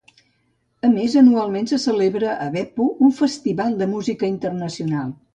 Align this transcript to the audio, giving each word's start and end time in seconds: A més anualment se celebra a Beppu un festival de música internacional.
A 0.87 0.89
més 0.93 1.17
anualment 1.19 1.67
se 1.71 1.77
celebra 1.83 2.31
a 2.45 2.47
Beppu 2.55 2.87
un 3.07 3.13
festival 3.19 3.75
de 3.83 3.89
música 3.93 4.31
internacional. 4.37 5.13